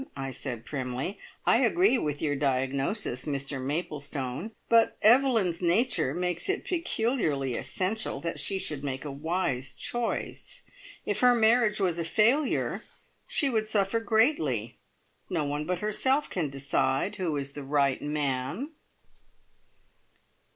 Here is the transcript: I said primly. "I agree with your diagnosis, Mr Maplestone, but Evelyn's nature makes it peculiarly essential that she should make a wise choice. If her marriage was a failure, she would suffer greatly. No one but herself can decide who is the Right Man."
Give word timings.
I 0.17 0.31
said 0.31 0.65
primly. 0.65 1.19
"I 1.45 1.57
agree 1.59 1.99
with 1.99 2.23
your 2.23 2.35
diagnosis, 2.35 3.25
Mr 3.25 3.63
Maplestone, 3.63 4.49
but 4.67 4.97
Evelyn's 5.03 5.61
nature 5.61 6.15
makes 6.15 6.49
it 6.49 6.65
peculiarly 6.65 7.55
essential 7.55 8.19
that 8.21 8.39
she 8.39 8.57
should 8.57 8.83
make 8.83 9.05
a 9.05 9.11
wise 9.11 9.73
choice. 9.75 10.63
If 11.05 11.19
her 11.19 11.35
marriage 11.35 11.79
was 11.79 11.99
a 11.99 12.03
failure, 12.03 12.83
she 13.27 13.47
would 13.47 13.67
suffer 13.67 13.99
greatly. 13.99 14.79
No 15.29 15.45
one 15.45 15.67
but 15.67 15.81
herself 15.81 16.31
can 16.31 16.49
decide 16.49 17.17
who 17.17 17.37
is 17.37 17.53
the 17.53 17.61
Right 17.61 18.01
Man." 18.01 18.71